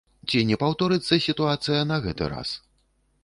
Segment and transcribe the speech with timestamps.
[0.27, 2.49] Ці не паўторыцца сітуацыя на гэты раз?